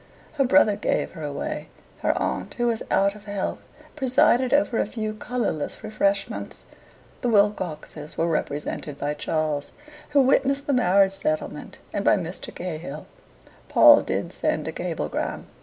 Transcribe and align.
Her 0.33 0.45
brother 0.45 0.75
gave 0.75 1.11
her 1.11 1.21
away, 1.21 1.69
her 1.99 2.17
aunt, 2.19 2.55
who 2.55 2.65
was 2.65 2.81
out 2.89 3.13
of 3.13 3.25
health, 3.25 3.59
presided 3.95 4.51
over 4.51 4.79
a 4.79 4.87
few 4.87 5.13
colourless 5.13 5.83
refreshments. 5.83 6.65
The 7.21 7.29
Wilcoxes 7.29 8.17
were 8.17 8.25
represented 8.27 8.97
by 8.97 9.13
Charles, 9.13 9.73
who 10.09 10.21
witnessed 10.23 10.65
the 10.65 10.73
marriage 10.73 11.13
settlement, 11.13 11.77
and 11.93 12.03
by 12.03 12.17
Mr. 12.17 12.51
Cahill. 12.51 13.05
Paul 13.69 14.01
did 14.01 14.33
send 14.33 14.67
a 14.67 14.71
cablegram. 14.71 15.45